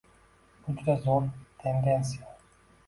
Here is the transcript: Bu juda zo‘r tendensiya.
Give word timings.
Bu 0.69 0.75
juda 0.79 0.95
zo‘r 1.05 1.31
tendensiya. 1.65 2.37